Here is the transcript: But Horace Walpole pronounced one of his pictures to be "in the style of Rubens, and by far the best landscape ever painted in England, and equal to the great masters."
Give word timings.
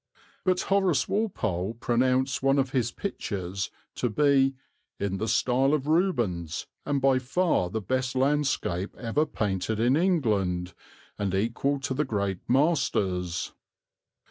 But 0.43 0.61
Horace 0.61 1.07
Walpole 1.07 1.75
pronounced 1.75 2.41
one 2.41 2.57
of 2.57 2.71
his 2.71 2.91
pictures 2.91 3.69
to 3.93 4.09
be 4.09 4.55
"in 4.99 5.17
the 5.17 5.27
style 5.27 5.75
of 5.75 5.85
Rubens, 5.85 6.65
and 6.87 6.99
by 6.99 7.19
far 7.19 7.69
the 7.69 7.81
best 7.81 8.15
landscape 8.15 8.95
ever 8.97 9.27
painted 9.27 9.79
in 9.79 9.95
England, 9.95 10.73
and 11.19 11.35
equal 11.35 11.79
to 11.81 11.93
the 11.93 12.03
great 12.05 12.39
masters." 12.49 13.53